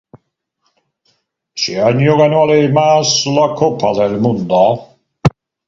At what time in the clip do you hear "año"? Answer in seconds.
1.79-2.17